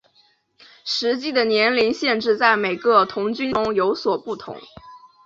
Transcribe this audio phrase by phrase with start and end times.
[0.83, 4.59] 实际的年龄限制在每个童军组织中有所不同。